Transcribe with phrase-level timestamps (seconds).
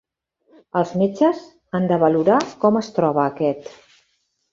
[0.79, 1.43] Els metges
[1.79, 3.71] han de valorar com es troba aquest.